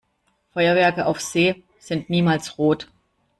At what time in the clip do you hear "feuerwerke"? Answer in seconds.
0.53-1.05